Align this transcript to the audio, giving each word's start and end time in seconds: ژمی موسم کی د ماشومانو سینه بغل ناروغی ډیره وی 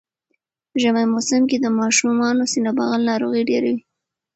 ژمی 0.81 1.05
موسم 1.13 1.41
کی 1.49 1.57
د 1.59 1.65
ماشومانو 1.79 2.43
سینه 2.51 2.71
بغل 2.77 3.01
ناروغی 3.09 3.43
ډیره 3.49 3.69
وی 3.73 3.81